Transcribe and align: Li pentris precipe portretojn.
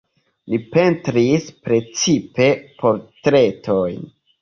Li 0.53 0.59
pentris 0.75 1.45
precipe 1.69 2.51
portretojn. 2.83 4.15